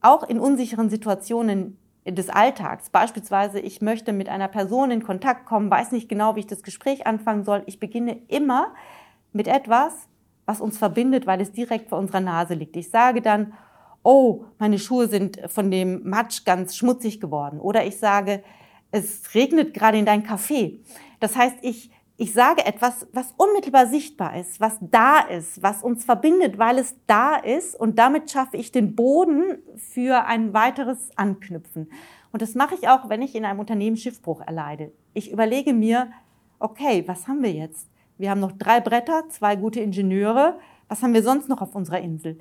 [0.00, 1.78] auch in unsicheren Situationen
[2.10, 2.90] des Alltags.
[2.90, 6.62] Beispielsweise, ich möchte mit einer Person in Kontakt kommen, weiß nicht genau, wie ich das
[6.62, 7.62] Gespräch anfangen soll.
[7.66, 8.74] Ich beginne immer
[9.32, 10.08] mit etwas,
[10.46, 12.76] was uns verbindet, weil es direkt vor unserer Nase liegt.
[12.76, 13.52] Ich sage dann,
[14.02, 17.60] oh, meine Schuhe sind von dem Matsch ganz schmutzig geworden.
[17.60, 18.42] Oder ich sage,
[18.90, 20.78] es regnet gerade in dein Café.
[21.20, 26.04] Das heißt, ich, ich sage etwas, was unmittelbar sichtbar ist, was da ist, was uns
[26.04, 27.78] verbindet, weil es da ist.
[27.78, 31.88] Und damit schaffe ich den Boden für ein weiteres Anknüpfen.
[32.32, 34.92] Und das mache ich auch, wenn ich in einem Unternehmen Schiffbruch erleide.
[35.14, 36.10] Ich überlege mir,
[36.58, 37.88] okay, was haben wir jetzt?
[38.18, 40.58] Wir haben noch drei Bretter, zwei gute Ingenieure.
[40.88, 42.38] Was haben wir sonst noch auf unserer Insel?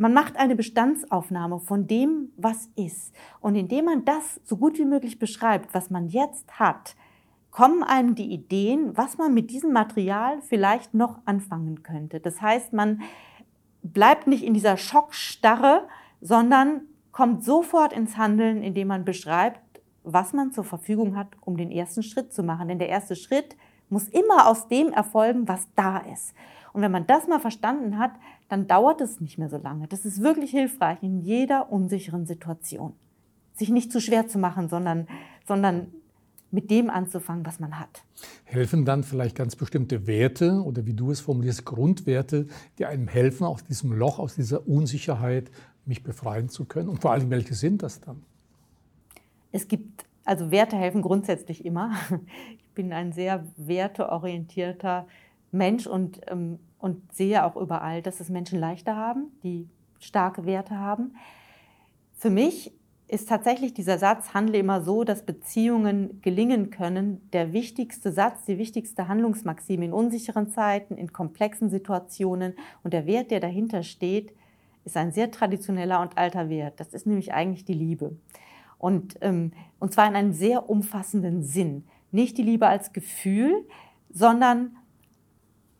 [0.00, 3.14] man macht eine Bestandsaufnahme von dem, was ist.
[3.40, 6.96] Und indem man das so gut wie möglich beschreibt, was man jetzt hat,
[7.50, 12.20] kommen einem die Ideen, was man mit diesem Material vielleicht noch anfangen könnte.
[12.20, 13.02] Das heißt, man
[13.82, 15.88] bleibt nicht in dieser Schockstarre,
[16.20, 16.82] sondern
[17.12, 19.60] kommt sofort ins Handeln, indem man beschreibt,
[20.04, 22.68] was man zur Verfügung hat, um den ersten Schritt zu machen.
[22.68, 23.56] Denn der erste Schritt
[23.88, 26.34] muss immer aus dem erfolgen, was da ist.
[26.72, 28.12] Und wenn man das mal verstanden hat,
[28.48, 29.88] dann dauert es nicht mehr so lange.
[29.88, 32.94] Das ist wirklich hilfreich in jeder unsicheren Situation.
[33.54, 35.08] Sich nicht zu schwer zu machen, sondern,
[35.46, 35.92] sondern
[36.50, 38.02] mit dem anzufangen, was man hat.
[38.44, 42.46] Helfen dann vielleicht ganz bestimmte Werte oder wie du es formulierst, Grundwerte,
[42.78, 45.50] die einem helfen, aus diesem Loch, aus dieser Unsicherheit
[45.84, 46.88] mich befreien zu können?
[46.88, 48.22] Und vor allem, welche sind das dann?
[49.52, 51.92] Es gibt, also Werte helfen grundsätzlich immer.
[52.58, 55.06] Ich bin ein sehr werteorientierter
[55.50, 60.78] Mensch und, ähm, und sehe auch überall, dass es Menschen leichter haben, die starke Werte
[60.78, 61.16] haben.
[62.14, 62.72] Für mich
[63.10, 68.56] ist tatsächlich dieser Satz, handle immer so, dass Beziehungen gelingen können, der wichtigste Satz, die
[68.56, 72.54] wichtigste Handlungsmaxime in unsicheren Zeiten, in komplexen Situationen.
[72.84, 74.32] Und der Wert, der dahinter steht,
[74.84, 76.78] ist ein sehr traditioneller und alter Wert.
[76.78, 78.16] Das ist nämlich eigentlich die Liebe.
[78.78, 81.84] Und, ähm, und zwar in einem sehr umfassenden Sinn.
[82.12, 83.66] Nicht die Liebe als Gefühl,
[84.08, 84.76] sondern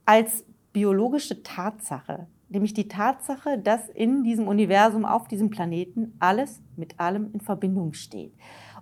[0.05, 7.01] als biologische Tatsache, nämlich die Tatsache, dass in diesem Universum, auf diesem Planeten alles mit
[7.01, 8.35] allem in Verbindung steht.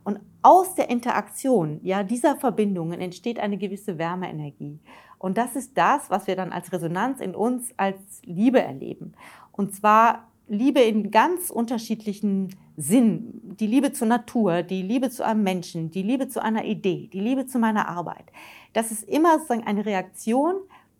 [0.05, 4.81] Und aus der Interaktion ja, dieser Verbindungen entsteht eine gewisse Wärmeenergie.
[5.19, 9.13] Und das ist das, was wir dann als Resonanz in uns als Liebe erleben.
[9.53, 13.57] Und zwar Liebe in ganz unterschiedlichen Sinn.
[13.61, 17.21] Die Liebe zur Natur, die Liebe zu einem Menschen, die Liebe zu einer Idee, die
[17.21, 18.33] Liebe zu meiner Arbeit.
[18.73, 20.55] Das ist immer sozusagen eine Reaktion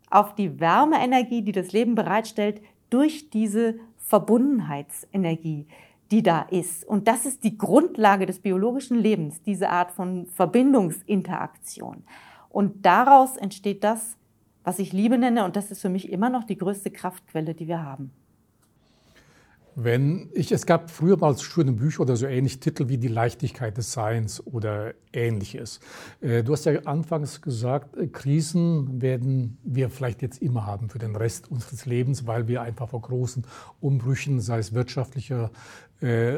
[0.09, 5.67] auf die Wärmeenergie, die das Leben bereitstellt, durch diese Verbundenheitsenergie,
[6.11, 6.85] die da ist.
[6.85, 12.03] Und das ist die Grundlage des biologischen Lebens, diese Art von Verbindungsinteraktion.
[12.49, 14.17] Und daraus entsteht das,
[14.63, 17.67] was ich Liebe nenne, und das ist für mich immer noch die größte Kraftquelle, die
[17.67, 18.11] wir haben.
[19.81, 23.77] Wenn ich, es gab früher mal schöne Bücher oder so ähnlich Titel wie Die Leichtigkeit
[23.77, 25.79] des Seins oder ähnliches.
[26.19, 30.99] Äh, du hast ja anfangs gesagt, äh, Krisen werden wir vielleicht jetzt immer haben für
[30.99, 33.45] den Rest unseres Lebens, weil wir einfach vor großen
[33.79, 35.49] Umbrüchen, sei es wirtschaftlicher,
[36.01, 36.33] äh,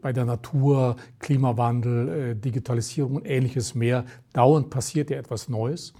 [0.00, 5.92] bei der Natur, Klimawandel, Digitalisierung und ähnliches mehr, dauernd passiert ja etwas Neues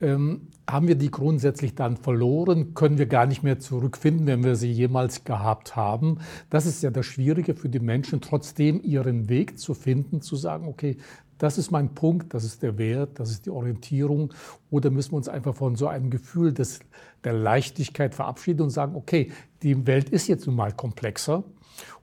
[0.00, 4.54] ähm, haben wir die grundsätzlich dann verloren, können wir gar nicht mehr zurückfinden, wenn wir
[4.54, 6.18] sie jemals gehabt haben.
[6.50, 10.68] Das ist ja das Schwierige für die Menschen, trotzdem ihren Weg zu finden, zu sagen,
[10.68, 10.96] okay,
[11.38, 14.34] das ist mein Punkt, das ist der Wert, das ist die Orientierung.
[14.70, 16.80] Oder müssen wir uns einfach von so einem Gefühl des,
[17.24, 19.30] der Leichtigkeit verabschieden und sagen, okay,
[19.62, 21.44] die Welt ist jetzt nun mal komplexer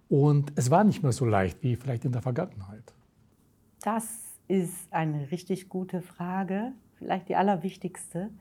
[0.07, 2.93] und es war nicht mehr so leicht wie vielleicht in der Vergangenheit.
[3.81, 4.05] Das
[4.47, 6.71] ist eine richtig gute Frage
[7.05, 8.31] vielleicht die allerwichtigste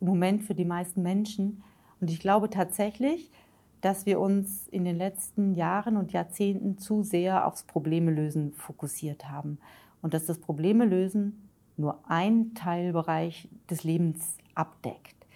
[0.00, 1.64] im Moment für die meisten Menschen.
[2.00, 3.32] Und ich glaube tatsächlich,
[3.80, 9.58] dass wir uns in den letzten Jahren und Jahrzehnten zu sehr aufs Problemelösen fokussiert haben
[10.02, 15.26] und dass das Problemelösen nur ein Teilbereich des Lebens abdeckt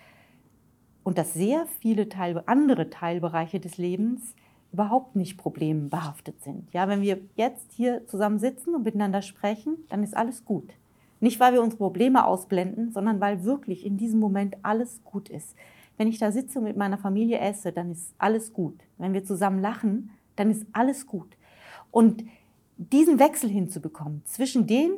[1.03, 4.35] und dass sehr viele Teil, andere Teilbereiche des Lebens
[4.73, 6.73] überhaupt nicht problembehaftet sind.
[6.73, 10.73] Ja, wenn wir jetzt hier zusammen sitzen und miteinander sprechen, dann ist alles gut.
[11.21, 15.55] Nicht, weil wir unsere Probleme ausblenden, sondern weil wirklich in diesem Moment alles gut ist.
[15.97, 18.81] Wenn ich da sitze und mit meiner Familie esse, dann ist alles gut.
[18.97, 21.37] Wenn wir zusammen lachen, dann ist alles gut.
[21.91, 22.25] Und
[22.79, 24.93] diesen Wechsel hinzubekommen zwischen den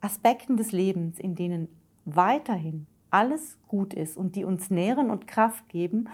[0.00, 1.68] Aspekten des Lebens, in denen
[2.04, 6.08] weiterhin alles gut ist und die uns nähren und Kraft geben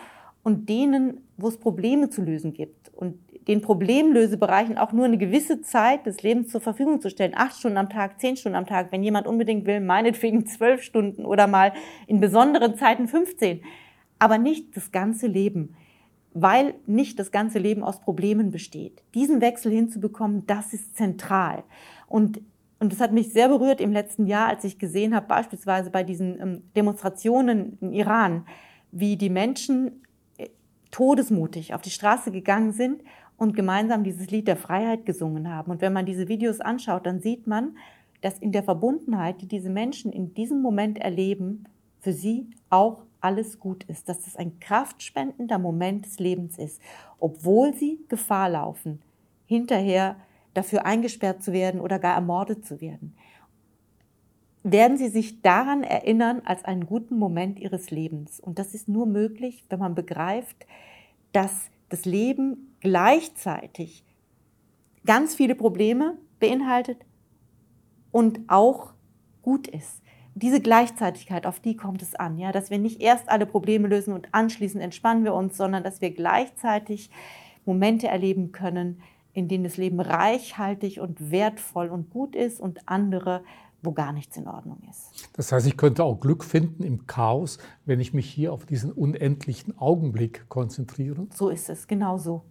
[0.48, 5.60] und denen, wo es Probleme zu lösen gibt und den Problemlösebereichen auch nur eine gewisse
[5.60, 7.34] Zeit des Lebens zur Verfügung zu stellen.
[7.36, 11.26] Acht Stunden am Tag, zehn Stunden am Tag, wenn jemand unbedingt will, meinetwegen zwölf Stunden
[11.26, 11.74] oder mal
[12.06, 13.60] in besonderen Zeiten 15.
[14.18, 15.76] Aber nicht das ganze Leben,
[16.32, 19.02] weil nicht das ganze Leben aus Problemen besteht.
[19.14, 21.62] Diesen Wechsel hinzubekommen, das ist zentral.
[22.06, 22.40] Und
[22.80, 26.04] und das hat mich sehr berührt im letzten Jahr, als ich gesehen habe, beispielsweise bei
[26.04, 28.46] diesen ähm, Demonstrationen im Iran,
[28.92, 30.04] wie die Menschen
[30.90, 33.02] todesmutig auf die Straße gegangen sind
[33.36, 35.70] und gemeinsam dieses Lied der Freiheit gesungen haben.
[35.70, 37.76] Und wenn man diese Videos anschaut, dann sieht man,
[38.20, 41.64] dass in der Verbundenheit, die diese Menschen in diesem Moment erleben,
[42.00, 46.80] für sie auch alles gut ist, dass das ein kraftspendender Moment des Lebens ist,
[47.18, 49.00] obwohl sie Gefahr laufen,
[49.46, 50.16] hinterher
[50.54, 53.14] dafür eingesperrt zu werden oder gar ermordet zu werden.
[54.70, 58.38] Werden sie sich daran erinnern als einen guten Moment ihres Lebens.
[58.38, 60.66] Und das ist nur möglich, wenn man begreift,
[61.32, 64.04] dass das Leben gleichzeitig
[65.06, 66.98] ganz viele Probleme beinhaltet
[68.10, 68.92] und auch
[69.42, 70.02] gut ist.
[70.34, 74.12] Diese Gleichzeitigkeit, auf die kommt es an, ja, dass wir nicht erst alle Probleme lösen
[74.12, 77.10] und anschließend entspannen wir uns, sondern dass wir gleichzeitig
[77.64, 79.00] Momente erleben können,
[79.32, 83.42] in denen das Leben reichhaltig und wertvoll und gut ist und andere,
[83.82, 85.28] wo gar nichts in Ordnung ist.
[85.34, 88.90] Das heißt, ich könnte auch Glück finden im Chaos, wenn ich mich hier auf diesen
[88.92, 91.26] unendlichen Augenblick konzentriere?
[91.34, 92.42] So ist es, genau so.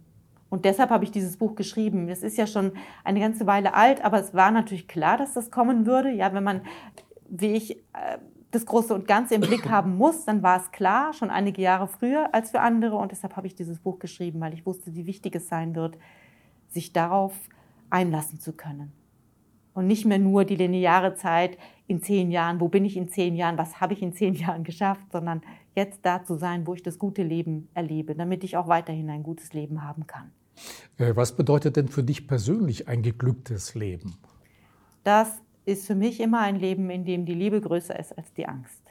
[0.50, 2.08] Und deshalb habe ich dieses Buch geschrieben.
[2.08, 2.72] Es ist ja schon
[3.04, 6.10] eine ganze Weile alt, aber es war natürlich klar, dass das kommen würde.
[6.10, 6.62] Ja, wenn man,
[7.28, 8.18] wie ich, äh,
[8.50, 11.86] das Große und Ganze im Blick haben muss, dann war es klar, schon einige Jahre
[11.86, 12.96] früher als für andere.
[12.96, 15.98] Und deshalb habe ich dieses Buch geschrieben, weil ich wusste, wie wichtig es sein wird,
[16.68, 17.34] sich darauf
[17.90, 18.92] einlassen zu können.
[19.78, 23.36] Und nicht mehr nur die lineare Zeit in zehn Jahren, wo bin ich in zehn
[23.36, 25.40] Jahren, was habe ich in zehn Jahren geschafft, sondern
[25.76, 29.22] jetzt da zu sein, wo ich das gute Leben erlebe, damit ich auch weiterhin ein
[29.22, 30.32] gutes Leben haben kann.
[30.96, 34.16] Äh, was bedeutet denn für dich persönlich ein geglücktes Leben?
[35.04, 38.48] Das ist für mich immer ein Leben, in dem die Liebe größer ist als die
[38.48, 38.82] Angst.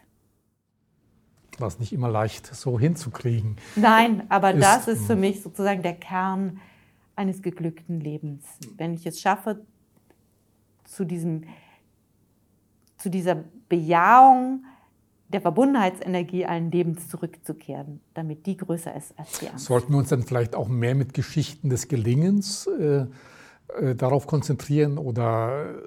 [1.57, 3.57] Was nicht immer leicht so hinzukriegen.
[3.75, 6.61] Nein, aber ist, das ist für mich sozusagen der Kern
[7.17, 8.45] eines geglückten Lebens.
[8.77, 9.65] Wenn ich es schaffe,
[10.87, 11.43] zu, diesem,
[12.97, 14.63] zu dieser Bejahung
[15.29, 19.65] der Verbundenheitsenergie allen Lebens zurückzukehren, damit die größer ist als die Angst.
[19.65, 23.05] Sollten wir uns dann vielleicht auch mehr mit Geschichten des Gelingens äh,
[23.79, 25.83] äh, darauf konzentrieren oder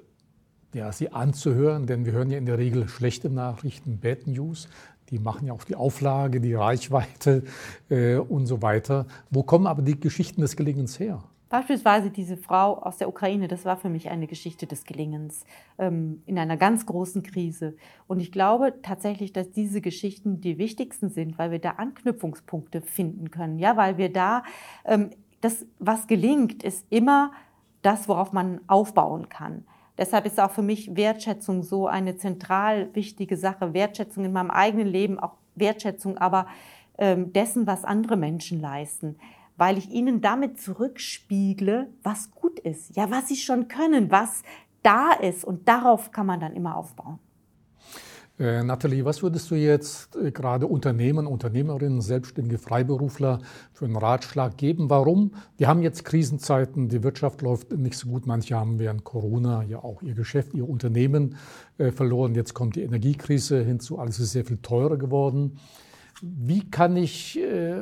[0.73, 4.69] ja, sie anzuhören, denn wir hören ja in der Regel schlechte Nachrichten, Bad News.
[5.09, 7.43] Die machen ja auch die Auflage, die Reichweite
[7.89, 9.07] äh, und so weiter.
[9.29, 11.23] Wo kommen aber die Geschichten des Gelingens her?
[11.51, 15.43] Beispielsweise diese Frau aus der Ukraine, das war für mich eine Geschichte des Gelingens
[15.77, 17.75] ähm, in einer ganz großen Krise.
[18.07, 23.31] Und ich glaube tatsächlich, dass diese Geschichten die wichtigsten sind, weil wir da Anknüpfungspunkte finden
[23.31, 23.59] können.
[23.59, 24.43] Ja, weil wir da,
[24.85, 25.09] ähm,
[25.41, 27.33] das, was gelingt, ist immer
[27.81, 29.65] das, worauf man aufbauen kann.
[29.97, 33.73] Deshalb ist auch für mich Wertschätzung so eine zentral wichtige Sache.
[33.73, 36.47] Wertschätzung in meinem eigenen Leben, auch Wertschätzung aber
[36.97, 39.17] ähm, dessen, was andere Menschen leisten
[39.61, 44.41] weil ich ihnen damit zurückspiegle, was gut ist, ja, was sie schon können, was
[44.81, 47.19] da ist und darauf kann man dann immer aufbauen.
[48.39, 53.37] Äh, Nathalie, was würdest du jetzt äh, gerade Unternehmern, Unternehmerinnen, selbstständige Freiberufler
[53.71, 54.89] für einen Ratschlag geben?
[54.89, 55.35] Warum?
[55.57, 58.25] Wir haben jetzt Krisenzeiten, die Wirtschaft läuft nicht so gut.
[58.25, 61.35] Manche haben während Corona ja auch ihr Geschäft, ihr Unternehmen
[61.77, 62.33] äh, verloren.
[62.33, 65.59] Jetzt kommt die Energiekrise hinzu, alles ist sehr viel teurer geworden.
[66.23, 67.81] Wie kann ich äh,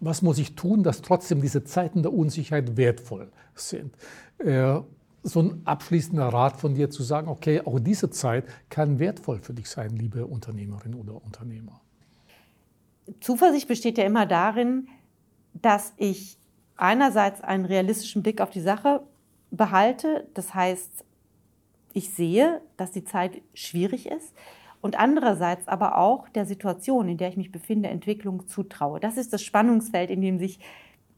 [0.00, 3.94] was muss ich tun, dass trotzdem diese Zeiten der Unsicherheit wertvoll sind?
[4.38, 4.80] Äh,
[5.22, 9.54] so ein abschließender Rat von dir zu sagen, okay, auch diese Zeit kann wertvoll für
[9.54, 11.80] dich sein, liebe Unternehmerin oder Unternehmer.
[13.20, 14.88] Zuversicht besteht ja immer darin,
[15.54, 16.38] dass ich
[16.76, 19.02] einerseits einen realistischen Blick auf die Sache
[19.50, 20.28] behalte.
[20.34, 21.04] Das heißt,
[21.92, 24.32] ich sehe, dass die Zeit schwierig ist
[24.86, 29.00] und andererseits aber auch der Situation, in der ich mich befinde, Entwicklung zutraue.
[29.00, 30.60] Das ist das Spannungsfeld, in dem sich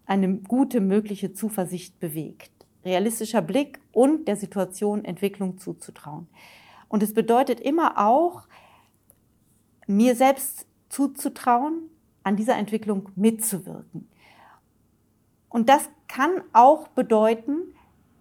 [0.07, 2.51] eine gute mögliche Zuversicht bewegt.
[2.83, 6.29] Realistischer Blick und der Situation Entwicklung zuzutrauen.
[6.89, 8.49] Und es bedeutet immer auch,
[9.87, 11.91] mir selbst zuzutrauen,
[12.23, 14.09] an dieser Entwicklung mitzuwirken.
[15.51, 17.75] Und das kann auch bedeuten,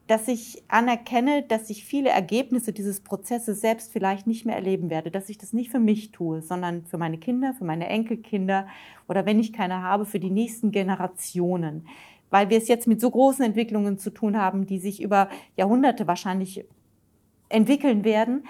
[0.07, 5.11] dass ich anerkenne, dass ich viele Ergebnisse dieses Prozesses selbst vielleicht nicht mehr erleben werde,
[5.11, 8.67] dass ich das nicht für mich tue, sondern für meine Kinder, für meine Enkelkinder
[9.09, 11.87] oder wenn ich keine habe, für die nächsten Generationen.
[12.29, 16.07] Weil wir es jetzt mit so großen Entwicklungen zu tun haben, die sich über Jahrhunderte
[16.07, 16.65] wahrscheinlich
[17.49, 18.45] entwickeln werden,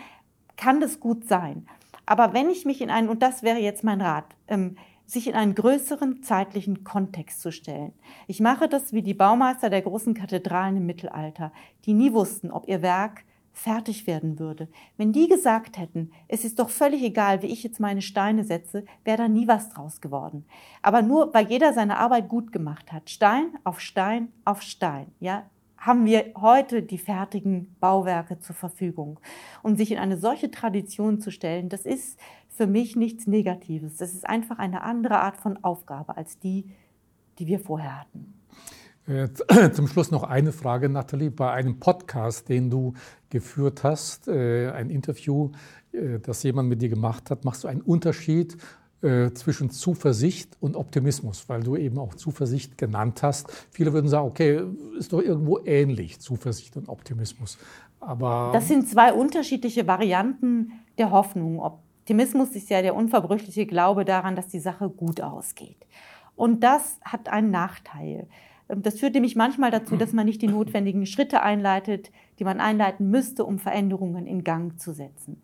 [0.57, 1.67] kann das gut sein.
[2.05, 5.33] Aber wenn ich mich in einen, und das wäre jetzt mein Rat, ähm, sich in
[5.33, 7.93] einen größeren zeitlichen Kontext zu stellen.
[8.27, 11.51] Ich mache das wie die Baumeister der großen Kathedralen im Mittelalter,
[11.85, 14.67] die nie wussten, ob ihr Werk fertig werden würde.
[14.97, 18.85] Wenn die gesagt hätten, es ist doch völlig egal, wie ich jetzt meine Steine setze,
[19.03, 20.45] wäre da nie was draus geworden.
[20.83, 25.49] Aber nur weil jeder seine Arbeit gut gemacht hat, Stein auf Stein auf Stein, ja,
[25.77, 29.19] haben wir heute die fertigen Bauwerke zur Verfügung.
[29.63, 32.19] Und sich in eine solche Tradition zu stellen, das ist
[32.57, 33.97] für mich nichts Negatives.
[33.97, 36.65] Das ist einfach eine andere Art von Aufgabe als die,
[37.37, 38.33] die wir vorher hatten.
[39.07, 39.29] Äh,
[39.71, 41.29] zum Schluss noch eine Frage, Nathalie.
[41.29, 42.93] Bei einem Podcast, den du
[43.29, 45.51] geführt hast, äh, ein Interview,
[45.91, 48.57] äh, das jemand mit dir gemacht hat, machst du einen Unterschied
[49.35, 53.67] zwischen Zuversicht und Optimismus, weil du eben auch Zuversicht genannt hast.
[53.69, 54.63] Viele würden sagen, okay,
[54.97, 57.59] ist doch irgendwo ähnlich, Zuversicht und Optimismus.
[57.99, 61.59] Aber das sind zwei unterschiedliche Varianten der Hoffnung.
[62.07, 65.85] Optimismus ist ja der unverbrüchliche Glaube daran, dass die Sache gut ausgeht.
[66.37, 68.29] Und das hat einen Nachteil.
[68.69, 72.61] Ähm, das führt nämlich manchmal dazu, dass man nicht die notwendigen Schritte einleitet, die man
[72.61, 75.41] einleiten müsste, um Veränderungen in Gang zu setzen.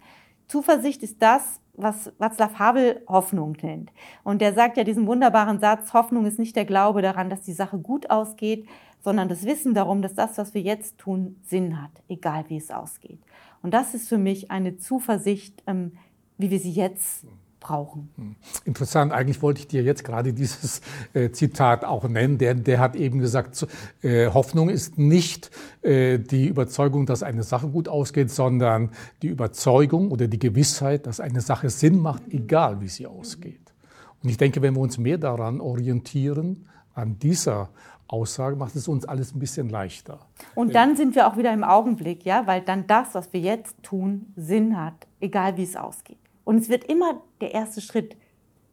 [0.48, 3.92] Zuversicht ist das, was Václav Havel Hoffnung nennt.
[4.24, 7.52] Und der sagt ja diesen wunderbaren Satz, Hoffnung ist nicht der Glaube daran, dass die
[7.52, 8.70] Sache gut ausgeht,
[9.02, 12.72] sondern das Wissen darum, dass das, was wir jetzt tun, Sinn hat, egal wie es
[12.72, 13.20] ausgeht.
[13.62, 15.98] Und das ist für mich eine Zuversicht, ähm,
[16.44, 17.26] wie wir sie jetzt
[17.62, 18.10] brauchen.
[18.18, 18.36] Hm.
[18.66, 20.82] Interessant, eigentlich wollte ich dir jetzt gerade dieses
[21.14, 22.38] äh, Zitat auch nennen.
[22.38, 23.66] Der, der hat eben gesagt,
[24.02, 25.50] äh, Hoffnung ist nicht
[25.82, 28.92] äh, die Überzeugung, dass eine Sache gut ausgeht, sondern
[29.22, 33.74] die Überzeugung oder die Gewissheit, dass eine Sache Sinn macht, egal wie sie ausgeht.
[34.22, 37.70] Und ich denke, wenn wir uns mehr daran orientieren, an dieser
[38.08, 40.20] Aussage, macht es uns alles ein bisschen leichter.
[40.54, 43.82] Und dann sind wir auch wieder im Augenblick, ja, weil dann das, was wir jetzt
[43.82, 46.20] tun, Sinn hat, egal wie es ausgeht.
[46.44, 48.18] Und es wird immer der erste Schritt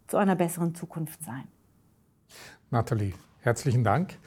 [0.06, 1.44] zu einer besseren Zukunft sein.
[2.70, 4.18] Nathalie, herzlichen Dank.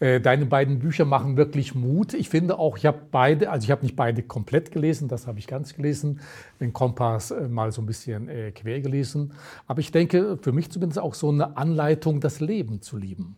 [0.00, 2.14] Äh, deine beiden Bücher machen wirklich Mut.
[2.14, 5.38] Ich finde auch, ich habe beide, also ich habe nicht beide komplett gelesen, das habe
[5.38, 6.20] ich ganz gelesen,
[6.60, 9.34] den Kompass äh, mal so ein bisschen äh, quer gelesen.
[9.66, 13.36] Aber ich denke, für mich zumindest auch so eine Anleitung, das Leben zu lieben.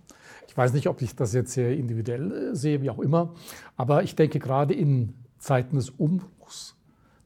[0.48, 3.34] Ich weiß nicht, ob ich das jetzt sehr individuell sehe, wie auch immer,
[3.76, 6.76] aber ich denke gerade in Zeiten des Umbruchs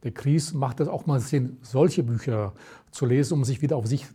[0.02, 2.54] der Krise macht es auch mal Sinn, solche Bücher
[2.90, 4.06] zu lesen, um sich wieder auf sich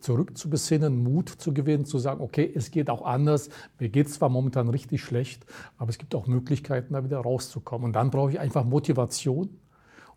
[0.00, 3.50] zurückzubesinnen, Mut zu gewinnen, zu sagen, okay, es geht auch anders.
[3.78, 5.44] Mir geht zwar momentan richtig schlecht,
[5.76, 7.86] aber es gibt auch Möglichkeiten, da wieder rauszukommen.
[7.86, 9.58] Und dann brauche ich einfach Motivation,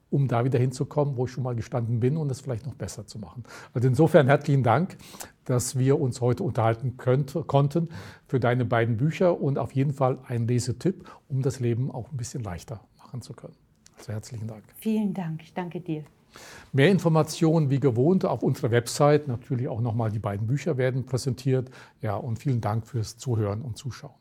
[0.09, 3.07] um da wieder hinzukommen, wo ich schon mal gestanden bin und es vielleicht noch besser
[3.07, 3.43] zu machen.
[3.73, 4.97] Also insofern herzlichen Dank,
[5.45, 7.89] dass wir uns heute unterhalten könnt, konnten
[8.27, 12.17] für deine beiden Bücher und auf jeden Fall ein Lesetipp, um das Leben auch ein
[12.17, 13.55] bisschen leichter machen zu können.
[14.01, 14.63] Also herzlichen Dank.
[14.79, 16.03] Vielen Dank, ich danke dir.
[16.73, 19.27] Mehr Informationen wie gewohnt auf unserer Website.
[19.27, 21.69] Natürlich auch nochmal die beiden Bücher werden präsentiert.
[22.01, 24.20] Ja, und vielen Dank fürs Zuhören und Zuschauen.